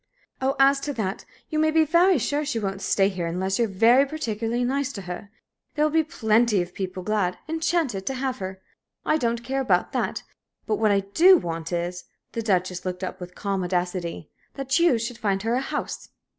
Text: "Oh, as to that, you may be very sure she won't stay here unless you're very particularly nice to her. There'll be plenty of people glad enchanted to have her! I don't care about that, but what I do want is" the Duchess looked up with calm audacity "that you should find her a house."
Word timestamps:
"Oh, 0.41 0.55
as 0.57 0.79
to 0.79 0.93
that, 0.93 1.25
you 1.49 1.59
may 1.59 1.69
be 1.69 1.85
very 1.85 2.17
sure 2.17 2.43
she 2.43 2.57
won't 2.57 2.81
stay 2.81 3.07
here 3.07 3.27
unless 3.27 3.59
you're 3.59 3.67
very 3.67 4.03
particularly 4.03 4.63
nice 4.63 4.91
to 4.93 5.03
her. 5.03 5.29
There'll 5.75 5.91
be 5.91 6.01
plenty 6.03 6.59
of 6.63 6.73
people 6.73 7.03
glad 7.03 7.37
enchanted 7.47 8.07
to 8.07 8.15
have 8.15 8.39
her! 8.39 8.63
I 9.05 9.17
don't 9.17 9.43
care 9.43 9.61
about 9.61 9.91
that, 9.91 10.23
but 10.65 10.77
what 10.77 10.89
I 10.89 11.01
do 11.01 11.37
want 11.37 11.71
is" 11.71 12.05
the 12.31 12.41
Duchess 12.41 12.83
looked 12.83 13.03
up 13.03 13.19
with 13.21 13.35
calm 13.35 13.63
audacity 13.63 14.31
"that 14.55 14.79
you 14.79 14.97
should 14.97 15.19
find 15.19 15.43
her 15.43 15.53
a 15.53 15.61
house." 15.61 16.09